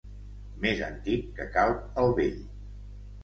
Més 0.63 0.79
antic 0.85 1.27
que 1.41 1.45
Calp 1.57 2.01
el 2.05 2.09
Vell. 2.21 2.39